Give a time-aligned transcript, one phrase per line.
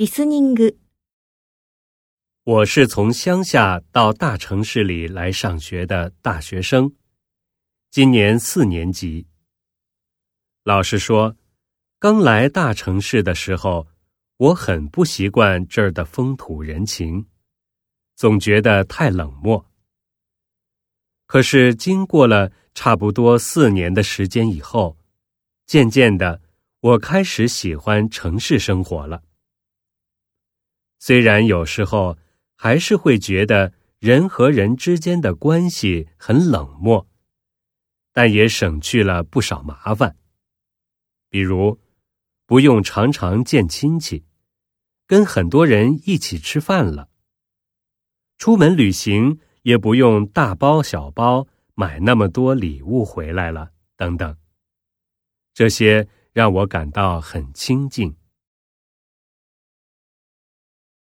[0.00, 0.78] リスニング、
[2.44, 6.94] 我是从乡下到大城市里来上学的大学生，
[7.90, 9.26] 今年四年级。
[10.62, 11.36] 老师说，
[11.98, 13.88] 刚来大城市的时候，
[14.36, 17.26] 我很不习惯这儿的风土人情，
[18.14, 19.66] 总觉得太冷漠。
[21.26, 24.96] 可是经过了差不多四年的时间以后，
[25.66, 26.40] 渐渐的，
[26.78, 29.24] 我开始喜欢城市生活了。
[31.05, 32.17] 虽然有时候
[32.55, 37.09] 还是会觉得人和人之间的关系很冷漠，
[38.13, 40.15] 但也省去了不少麻烦。
[41.29, 41.77] 比如，
[42.45, 44.23] 不用常常见亲戚，
[45.05, 47.09] 跟很多人一起吃饭了；
[48.37, 54.37] 出门旅行也不用大包小包买那么多礼物回来了，等等。
[55.53, 58.15] 这些让我感到很清静。